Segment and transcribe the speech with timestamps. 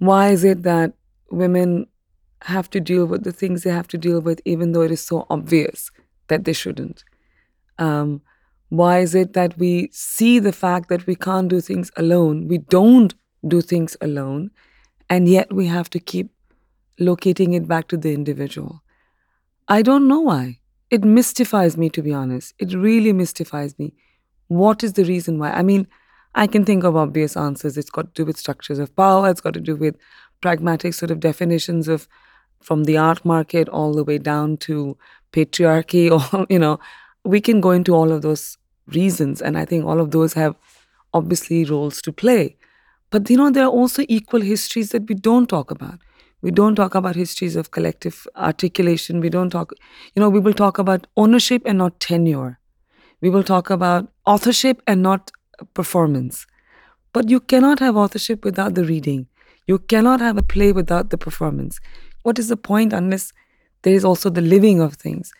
[0.00, 0.94] Why is it that
[1.30, 1.86] women
[2.42, 5.02] have to deal with the things they have to deal with, even though it is
[5.02, 5.90] so obvious
[6.28, 7.04] that they shouldn't?
[7.78, 8.22] Um,
[8.70, 12.48] why is it that we see the fact that we can't do things alone?
[12.48, 13.14] We don't
[13.46, 14.50] do things alone,
[15.10, 16.30] and yet we have to keep
[16.98, 18.82] locating it back to the individual.
[19.68, 20.60] I don't know why.
[20.90, 22.54] It mystifies me, to be honest.
[22.58, 23.92] It really mystifies me.
[24.48, 25.50] What is the reason why?
[25.50, 25.86] I mean,
[26.34, 27.76] I can think of obvious answers.
[27.76, 29.96] It's got to do with structures of power, it's got to do with
[30.40, 32.08] pragmatic sort of definitions of
[32.62, 34.96] from the art market all the way down to
[35.32, 36.78] patriarchy or you know
[37.24, 38.56] we can go into all of those
[38.88, 39.42] reasons.
[39.42, 40.56] And i think all of those have
[41.12, 42.56] obviously roles to play.
[43.10, 45.98] But you know there are also equal histories that we don't talk about.
[46.42, 49.20] We don't talk about histories of collective articulation.
[49.20, 49.72] We don't talk
[50.14, 52.58] you know we will talk about ownership and not tenure.
[53.20, 55.30] We will talk about authorship and not
[55.74, 56.46] performance.
[57.12, 59.26] But you cannot have authorship without the reading.
[59.66, 61.80] You cannot have a play without the performance.
[62.22, 63.32] What is the point unless
[63.82, 65.32] there is also the living of things?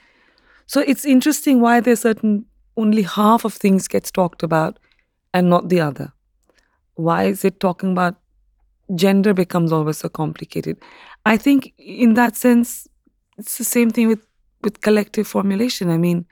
[0.67, 4.79] So it's interesting why there's certain only half of things gets talked about
[5.35, 6.13] and not the other.
[6.95, 8.17] Why is it talking about
[8.95, 10.79] gender becomes always so complicated?
[11.27, 12.87] I think in that sense
[13.39, 14.27] it's the same thing with
[14.63, 15.91] with collective formulation.
[15.91, 16.27] I mean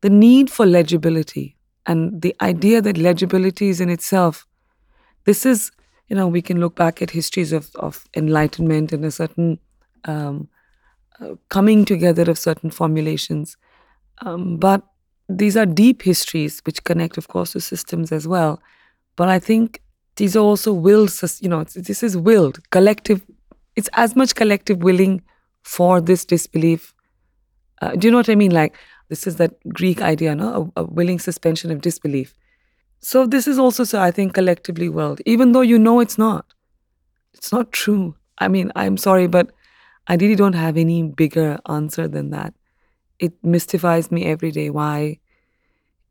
[0.00, 1.55] the need for legibility
[1.86, 4.46] and the idea that legibility is in itself
[5.24, 5.70] this is
[6.08, 9.58] you know we can look back at histories of, of enlightenment and a certain
[10.04, 10.48] um,
[11.20, 13.56] uh, coming together of certain formulations.
[14.24, 14.82] Um, but
[15.28, 18.60] these are deep histories which connect of course to systems as well.
[19.16, 19.82] But i think
[20.16, 23.22] these are also willed you know this is willed collective
[23.76, 25.22] it's as much collective willing
[25.62, 26.94] for this disbelief.
[27.82, 28.52] Uh, do you know what i mean?
[28.52, 28.76] Like
[29.08, 30.72] this is that greek idea no?
[30.76, 32.34] A, a willing suspension of disbelief.
[33.00, 36.46] So this is also so i think collectively willed even though you know it's not.
[37.34, 38.16] It's not true.
[38.38, 39.52] I mean i'm sorry but
[40.08, 42.54] i really don't have any bigger answer than that.
[43.18, 44.70] It mystifies me every day.
[44.70, 45.18] Why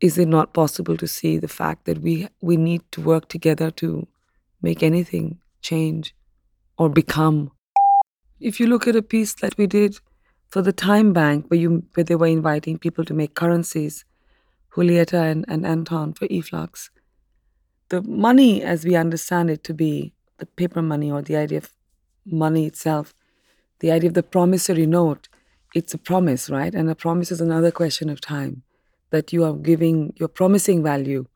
[0.00, 3.70] is it not possible to see the fact that we we need to work together
[3.82, 4.06] to
[4.62, 6.14] make anything change
[6.78, 7.52] or become?
[8.40, 9.98] If you look at a piece that we did
[10.48, 14.04] for the time bank where you where they were inviting people to make currencies
[14.74, 16.90] julieta and, and anton for eflux.
[17.88, 21.72] The money as we understand it to be the paper money or the idea of
[22.24, 23.14] money itself
[23.80, 25.28] the idea of the promissory note
[25.74, 26.74] it's a promise right?
[26.74, 28.62] And a promise is another question of time
[29.10, 31.26] that you are giving, you're promising value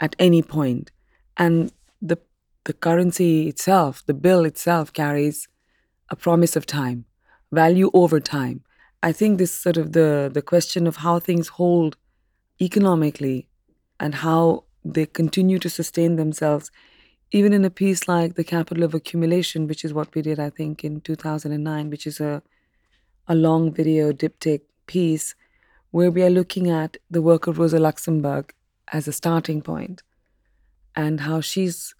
[0.00, 0.90] at any point.
[1.36, 2.18] And the,
[2.64, 5.48] the currency itself, the bill itself carries
[6.08, 7.04] a promise of time,
[7.54, 8.62] value over time.
[9.02, 11.96] I think this sort of the, the question of how things hold
[12.60, 13.48] economically
[14.00, 16.70] and how they continue to sustain themselves,
[17.30, 20.50] even in a piece like The Capital of Accumulation, which is what we did, I
[20.50, 22.42] think, in 2009, which is a,
[23.26, 25.34] a long video diptych piece
[25.90, 28.52] where we are looking at the work of Rosa Luxemburg
[28.92, 30.02] as a starting point
[30.94, 31.94] and how she's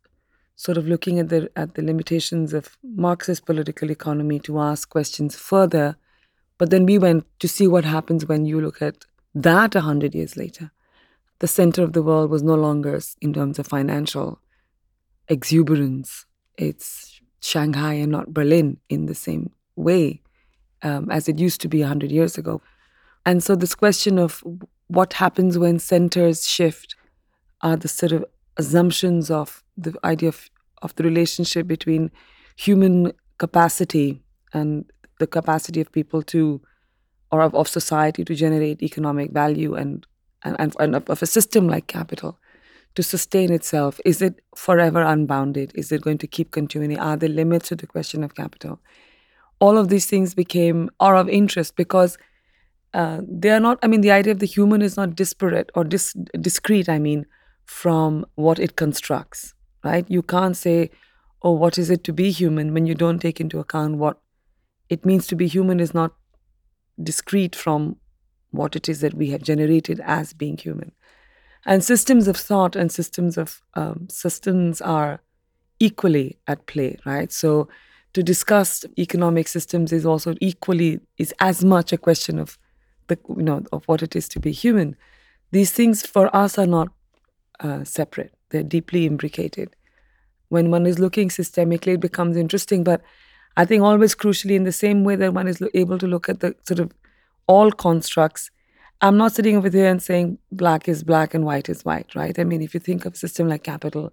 [0.56, 5.36] sort of looking at the at the limitations of Marxist political economy to ask questions
[5.36, 5.96] further.
[6.58, 9.04] But then we went to see what happens when you look at
[9.34, 10.70] that a hundred years later.
[11.40, 14.38] The center of the world was no longer in terms of financial
[15.28, 16.26] exuberance.
[16.56, 20.22] It's Shanghai and not Berlin in the same way
[20.82, 22.62] um, as it used to be a hundred years ago.
[23.26, 24.44] And so, this question of
[24.86, 26.94] what happens when centers shift
[27.62, 28.24] are the sort of
[28.56, 30.50] assumptions of the idea of,
[30.82, 32.10] of the relationship between
[32.56, 34.22] human capacity
[34.52, 36.60] and the capacity of people to,
[37.30, 40.06] or of, of society to generate economic value and,
[40.42, 42.38] and, and, and of a system like capital
[42.94, 44.00] to sustain itself?
[44.04, 45.72] Is it forever unbounded?
[45.74, 46.98] Is it going to keep continuing?
[46.98, 48.80] Are there limits to the question of capital?
[49.58, 52.16] All of these things became are of interest because
[52.94, 55.82] uh, they are not i mean the idea of the human is not disparate or
[55.82, 57.26] dis- discrete i mean
[57.64, 59.54] from what it constructs
[59.84, 60.06] right?
[60.08, 60.90] You can't say
[61.42, 62.72] oh what is it to be human?
[62.72, 64.18] when you don't take into account what
[64.88, 66.14] it means to be human is not
[67.02, 67.96] discrete from
[68.50, 70.92] what it is that we have generated as being human.
[71.66, 75.20] And systems of thought and systems of um, systems are
[75.80, 77.32] equally at play right?
[77.32, 77.68] So
[78.12, 82.58] to discuss economic systems is also equally is as much a question of
[83.08, 84.96] the you know of what it is to be human.
[85.50, 86.88] These things for us are not
[87.60, 88.34] uh, separate.
[88.50, 89.74] They're deeply imbricated.
[90.48, 93.00] When one is looking systemically it becomes interesting but
[93.56, 96.40] i think always crucially in the same way that one is able to look at
[96.40, 96.92] the sort of
[97.48, 98.50] all constructs
[99.00, 102.38] i'm not sitting over there and saying black is black and white is white right?
[102.38, 104.12] I mean if you think of a system like capital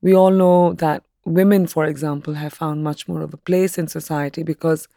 [0.00, 3.86] we all know that women, for example, have found much more of a place in
[3.88, 4.88] society because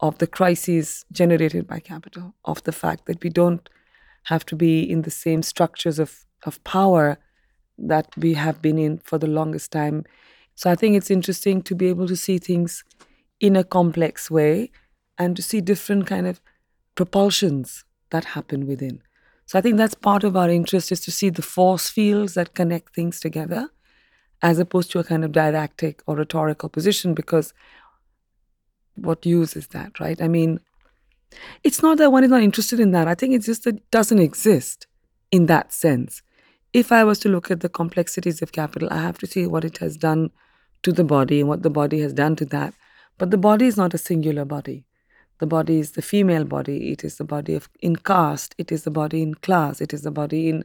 [0.00, 3.68] of the crises generated by capital, of the fact that we don't
[4.24, 7.18] have to be in the same structures of, of power
[7.78, 10.04] that we have been in for the longest time.
[10.54, 12.84] So I think it's interesting to be able to see things
[13.40, 14.70] in a complex way
[15.18, 16.40] and to see different kind of
[16.94, 19.02] propulsions that happen within.
[19.46, 22.54] So I think that's part of our interest is to see the force fields that
[22.54, 23.70] connect things together
[24.42, 27.52] as opposed to a kind of didactic or rhetorical position because
[28.96, 30.20] what use is that, right?
[30.20, 30.60] I mean,
[31.62, 33.08] it's not that one is not interested in that.
[33.08, 34.86] I think it's just that it doesn't exist
[35.30, 36.22] in that sense.
[36.72, 39.64] If I was to look at the complexities of capital, I have to see what
[39.64, 40.30] it has done
[40.82, 42.74] to the body and what the body has done to that.
[43.18, 44.84] But the body is not a singular body.
[45.38, 46.92] The body is the female body.
[46.92, 48.54] It is the body of in caste.
[48.58, 49.80] It is the body in class.
[49.80, 50.64] It is the body in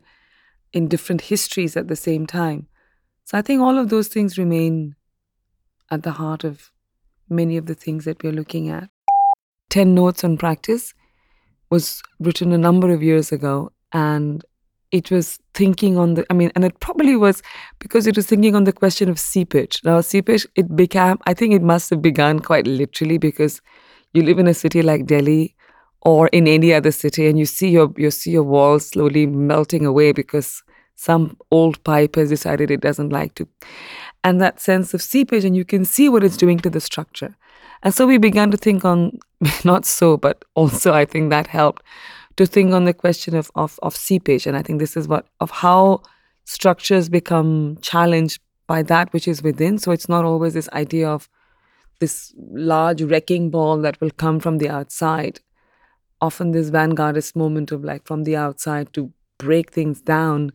[0.73, 2.67] in different histories at the same time.
[3.25, 4.95] So I think all of those things remain
[5.89, 6.71] at the heart of
[7.29, 8.89] many of the things that we're looking at.
[9.69, 10.93] 10 Notes on Practice
[11.69, 14.43] was written a number of years ago and
[14.91, 17.41] it was thinking on the i mean and it probably was
[17.79, 19.81] because it was thinking on the question of seepage.
[19.83, 23.61] Now seepage it became i think it must have begun quite literally because
[24.13, 25.55] you live in a city like delhi
[26.01, 29.85] or in any other city and you see your you see your walls slowly melting
[29.85, 30.63] away because
[31.01, 33.47] some old pipe has decided it doesn't like to.
[34.23, 37.35] And that sense of seepage and you can see what it's doing to the structure.
[37.81, 39.17] And so we began to think on,
[39.63, 41.81] not so, but also I think that helped
[42.37, 44.47] to think on the question of, of, of seepage.
[44.47, 46.01] And I think this is what, of how
[46.45, 49.77] structures become challenged by that which is within.
[49.77, 51.29] So it's not always this idea of
[51.99, 55.39] this large wrecking ball that will come from the outside.
[56.19, 60.51] Often this vanguardist moment of like from the outside to break things down.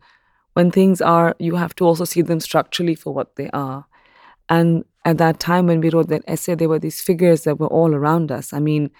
[0.54, 3.86] When things are, you have to also see them structurally for what they are.
[4.48, 7.66] And at that time when we wrote that essay, there were these figures that were
[7.68, 8.52] all around us.
[8.52, 8.90] I mean,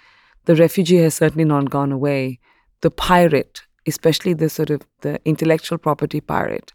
[0.45, 2.39] the refugee has certainly not gone away.
[2.81, 6.73] The pirate, especially the sort of the intellectual property pirate,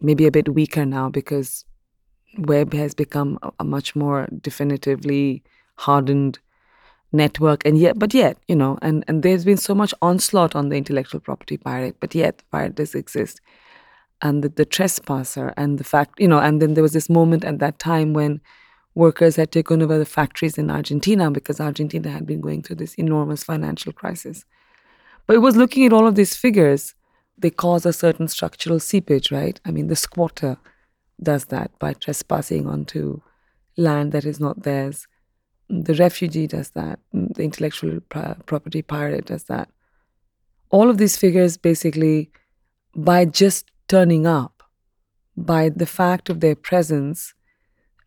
[0.00, 1.64] maybe a bit weaker now because
[2.38, 5.42] web has become a, a much more definitively
[5.76, 6.38] hardened
[7.12, 10.68] network and yet but yet you know and and there's been so much onslaught on
[10.68, 13.40] the intellectual property pirate but yet pirate does exist
[14.22, 17.44] and the, the trespasser and the fact, you know, and then there was this moment
[17.44, 18.40] at that time when
[18.94, 22.94] workers had taken over the factories in Argentina because Argentina had been going through this
[22.94, 24.44] enormous financial crisis.
[25.26, 26.94] But it was looking at all of these figures,
[27.38, 29.60] they cause a certain structural seepage, right?
[29.64, 30.56] I mean, the squatter
[31.22, 33.20] does that by trespassing onto
[33.76, 35.06] land that is not theirs.
[35.68, 37.00] The refugee does that.
[37.12, 39.68] The intellectual property pirate does that.
[40.70, 42.30] All of these figures basically,
[42.94, 44.62] by just turning up
[45.36, 47.34] by the fact of their presence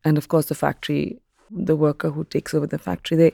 [0.03, 3.33] and of course the factory the worker who takes over the factory they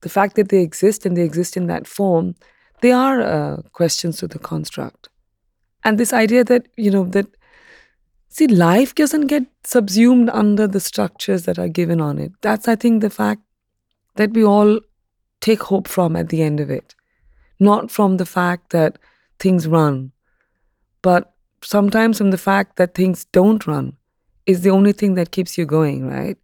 [0.00, 2.34] the fact that they exist and they exist in that form
[2.82, 5.08] they are uh, questions to the construct.
[5.84, 7.26] And this idea that you know that
[8.28, 12.32] see life doesn't get subsumed under the structures that are given on it.
[12.42, 13.42] That's i think the fact
[14.16, 14.80] that we all
[15.40, 16.94] take hope from at the end of it.
[17.58, 18.98] Not from the fact that
[19.38, 20.12] things run
[21.02, 21.32] but
[21.62, 23.96] sometimes from the fact that things don't run
[24.46, 26.36] is the only thing that keeps you going, right?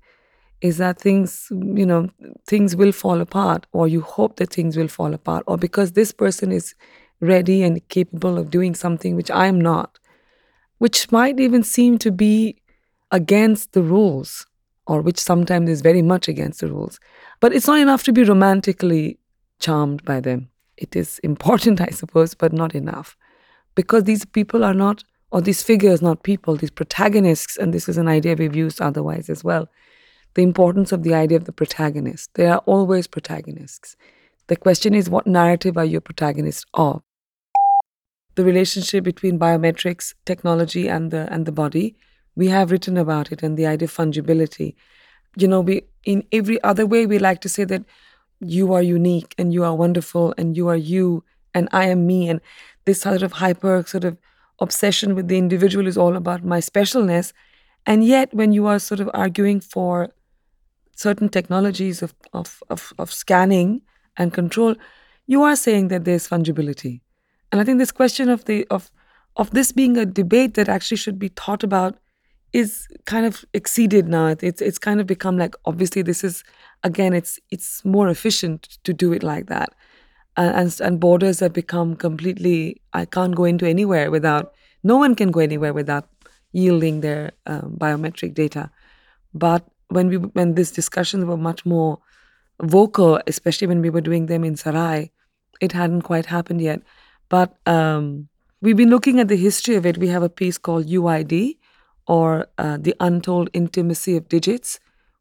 [0.63, 2.09] Is that things, you know,
[2.47, 6.13] things will fall apart, or you hope that things will fall apart, or because this
[6.13, 6.75] person is
[7.21, 9.99] ready and capable of doing something which I am not,
[10.79, 12.57] which might even seem to be
[13.11, 14.47] against the rules,
[14.87, 16.99] or which sometimes is very much against the rules.
[17.41, 19.19] But it's not enough to be romantically
[19.59, 20.49] charmed by them.
[20.77, 23.17] It is important, I suppose, but not enough
[23.77, 27.99] because these people are not, or these figures, not people, these protagonists, and this is
[27.99, 29.69] an idea we've used otherwise as well.
[30.37, 32.29] The importance of the idea of the protagonist.
[32.35, 33.97] They are always protagonists.
[34.49, 37.03] The question is, what narrative are you a protagonist of?
[38.35, 41.97] The relationship between biometrics, technology, and the and the body.
[42.35, 44.75] We have written about it and the idea of fungibility.
[45.39, 47.87] You know, we in every other way we like to say that
[48.41, 51.25] you are unique and you are wonderful and you are you
[51.55, 52.29] and I am me.
[52.29, 52.43] And
[52.85, 54.19] this sort of hyper sort of
[54.59, 57.33] obsession with the individual is all about my specialness.
[57.87, 60.13] And yet, when you are sort of arguing for
[60.97, 63.83] certain technologies of, of, of, of scanning
[64.17, 64.75] and control,
[65.27, 67.01] you are saying that there's fungibility.
[67.53, 68.91] And I think this question of the of
[69.37, 71.99] of this being a debate that actually should be thought about
[72.53, 74.35] is kind of exceeded now.
[74.41, 76.43] It's it's kind of become like obviously this is
[76.83, 79.71] again it's it's more efficient to do it like that
[80.37, 85.31] and, and borders have become completely i can't go into anywhere without no one can
[85.31, 86.09] go anywhere without
[86.53, 88.71] yielding their um, biometric data
[89.35, 91.99] but when we when these discussions were much more
[92.63, 95.13] vocal, especially when we were doing them in Sarai,
[95.61, 96.83] it hadn't quite happened yet.
[97.29, 98.29] But um,
[98.61, 99.99] we've been looking at the history of it.
[99.99, 101.57] We have a piece called UID,
[102.07, 104.79] or uh, The Untold Intimacy of Digits,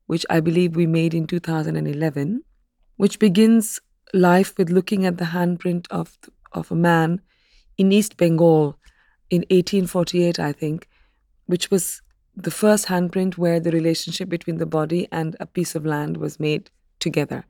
[0.07, 2.43] which I believe we made in 2011,
[2.97, 3.79] which begins
[4.13, 6.17] life with looking at the handprint of,
[6.53, 7.21] of a man
[7.77, 8.77] in East Bengal
[9.29, 10.87] in 1848, I think,
[11.47, 12.01] which was
[12.35, 16.39] the first handprint where the relationship between the body and a piece of land was
[16.39, 17.45] made together,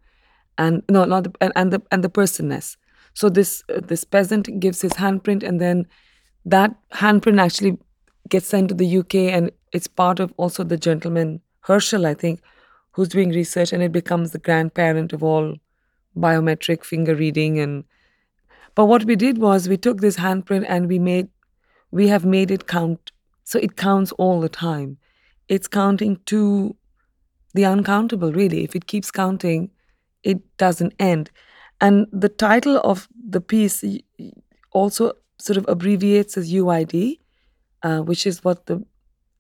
[0.57, 2.77] and no, not the, and, and the and the personness.
[3.13, 5.87] So this uh, this peasant gives his handprint, and then
[6.45, 7.77] that handprint actually
[8.29, 12.41] gets sent to the UK, and it's part of also the gentleman Herschel, I think,
[12.91, 15.55] who's doing research, and it becomes the grandparent of all
[16.17, 17.83] biometric finger reading and.
[18.75, 21.29] But what we did was we took this handprint and we made
[21.91, 23.13] we have made it count
[23.45, 24.97] so it counts all the time.
[25.47, 26.75] It's counting to
[27.53, 28.63] the uncountable, really.
[28.63, 29.69] If it keeps counting,
[30.23, 31.31] it doesn't end.
[31.79, 33.83] And the title of the piece
[34.71, 37.19] also sort of abbreviates as UID,
[37.83, 38.83] uh, which is what the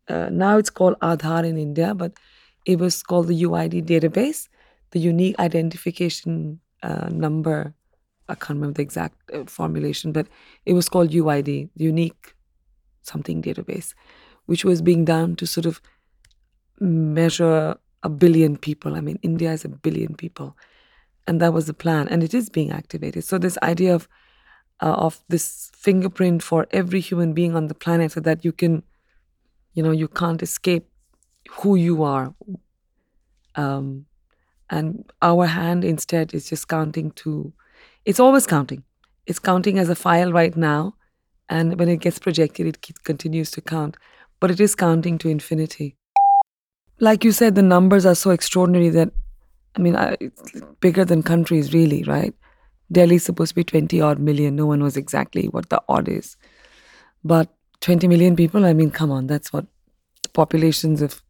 [0.07, 2.13] uh, now it's called Aadhaar in India, but
[2.65, 4.47] it was called the UID database,
[4.91, 7.73] the unique identification uh, number.
[8.29, 10.27] I can't remember the exact uh, formulation, but
[10.65, 12.34] it was called UID, unique
[13.05, 13.93] something database,
[14.45, 15.81] which was being done to sort of
[16.79, 18.95] measure a billion people.
[18.95, 20.55] I mean, India is a billion people,
[21.27, 23.23] and that was the plan, and it is being activated.
[23.23, 24.07] So this idea of
[24.81, 28.83] uh, of this fingerprint for every human being on the planet, so that you can,
[29.73, 30.85] you know, you can't escape
[31.49, 32.33] who you are.
[33.55, 34.05] Um,
[34.69, 37.53] and our hand instead is just counting to,
[38.03, 38.83] it's always counting.
[39.25, 40.95] It's counting as a file right now,
[41.49, 43.97] and when it gets projected, it continues to count.
[44.39, 45.95] But it is counting to infinity.
[46.99, 49.11] Like you said, the numbers are so extraordinary that,
[49.75, 49.97] I mean,
[50.79, 52.33] bigger than countries, really, right?
[52.91, 54.55] Delhi is supposed to be 20 odd million.
[54.55, 56.37] No one knows exactly what the odd is.
[57.23, 57.49] But
[57.81, 59.65] 20 million people, I mean, come on, that's what
[60.33, 61.21] populations of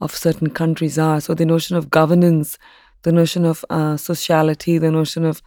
[0.00, 1.20] of certain countries are.
[1.20, 2.56] So the notion of governance,
[3.02, 5.42] the notion of uh, sociality, the notion of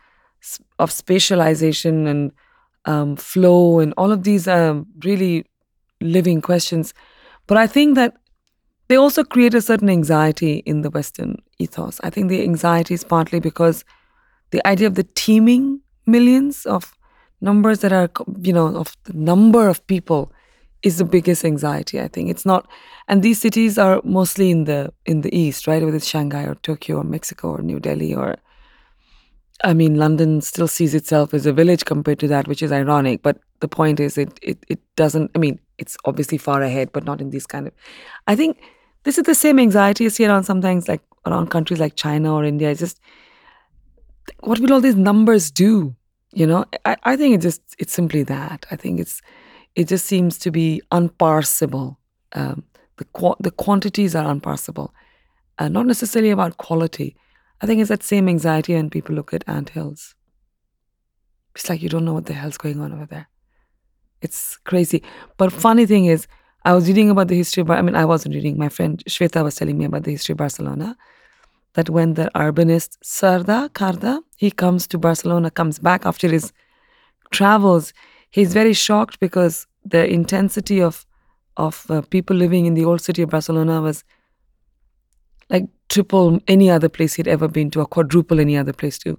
[0.79, 2.31] of spatialization and
[2.85, 5.45] um, flow, and all of these are really
[5.99, 6.93] living questions.
[7.47, 8.15] But I think that
[8.87, 11.99] they also create a certain anxiety in the Western ethos.
[12.03, 13.85] I think the anxiety is partly because
[14.51, 16.93] the idea of the teeming millions of
[17.39, 18.09] numbers that are,
[18.41, 20.31] you know, of the number of people
[20.83, 22.01] is the biggest anxiety.
[22.01, 22.67] I think it's not,
[23.07, 25.83] and these cities are mostly in the in the east, right?
[25.83, 28.35] Whether it's Shanghai or Tokyo or Mexico or New Delhi or
[29.63, 33.21] I mean, London still sees itself as a village compared to that, which is ironic.
[33.21, 35.31] But the point is, it it it doesn't.
[35.35, 37.73] I mean, it's obviously far ahead, but not in these kind of.
[38.27, 38.57] I think
[39.03, 42.43] this is the same anxiety you see around sometimes like around countries like China or
[42.43, 42.71] India.
[42.71, 42.99] It's just
[44.41, 45.95] what will all these numbers do?
[46.33, 48.65] You know, I, I think it's just it's simply that.
[48.71, 49.21] I think it's
[49.75, 51.97] it just seems to be unparsable.
[52.33, 52.63] Um,
[52.97, 54.89] the qu- the quantities are unparsable,
[55.59, 57.15] uh, not necessarily about quality.
[57.61, 60.15] I think it's that same anxiety when people look at ant hills.
[61.55, 63.27] It's like you don't know what the hell's going on over there.
[64.21, 65.03] It's crazy.
[65.37, 66.27] But funny thing is,
[66.63, 68.57] I was reading about the history of, I mean, I wasn't reading.
[68.57, 70.95] My friend Shweta was telling me about the history of Barcelona.
[71.73, 76.51] That when the urbanist Cerdà Karda, he comes to Barcelona, comes back after his
[77.31, 77.93] travels,
[78.29, 81.05] he's very shocked because the intensity of
[81.57, 84.03] of uh, people living in the old city of Barcelona was
[85.51, 89.17] like triple any other place he'd ever been to, or quadruple any other place to.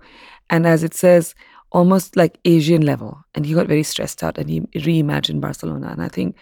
[0.50, 1.34] And as it says,
[1.70, 3.22] almost like Asian level.
[3.34, 5.88] And he got very stressed out and he reimagined Barcelona.
[5.88, 6.36] And I think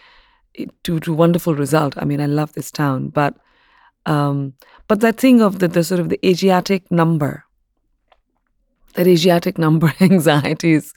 [0.54, 1.94] it, to to wonderful result.
[1.98, 3.36] I mean, I love this town, but
[4.06, 4.54] um,
[4.88, 7.44] but that thing of the, the sort of the Asiatic number,
[8.94, 10.92] that Asiatic number anxiety is,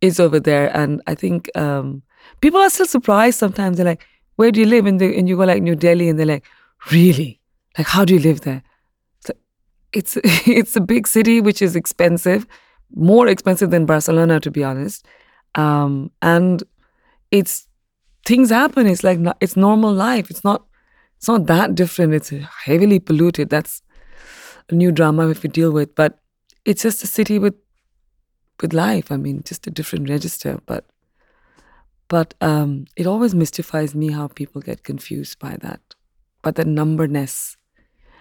[0.00, 0.74] is over there.
[0.76, 2.02] And I think um,
[2.40, 3.76] people are still surprised sometimes.
[3.76, 4.06] They're like,
[4.36, 4.86] where do you live?
[4.86, 6.44] And, they, and you go like New Delhi and they're like,
[6.90, 7.39] really?
[7.80, 8.62] Like, how do you live there?
[9.94, 12.46] It's it's a big city which is expensive,
[12.94, 15.06] more expensive than Barcelona, to be honest.
[15.54, 16.62] Um, and
[17.30, 17.68] it's
[18.26, 18.86] things happen.
[18.86, 20.28] It's like it's normal life.
[20.28, 20.66] It's not
[21.16, 22.12] it's not that different.
[22.12, 22.28] It's
[22.66, 23.48] heavily polluted.
[23.48, 23.80] That's
[24.68, 25.94] a new drama if we deal with.
[25.94, 26.18] But
[26.66, 27.54] it's just a city with
[28.60, 29.10] with life.
[29.10, 30.60] I mean, just a different register.
[30.66, 30.84] But
[32.08, 35.80] but um, it always mystifies me how people get confused by that,
[36.42, 37.56] by the numberness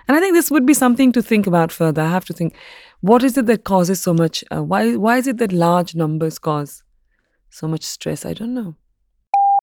[0.09, 2.01] and I think this would be something to think about further.
[2.01, 2.55] I have to think,
[3.01, 4.43] what is it that causes so much?
[4.51, 6.81] Uh, why why is it that large numbers cause
[7.51, 8.25] so much stress?
[8.25, 8.75] I don't know.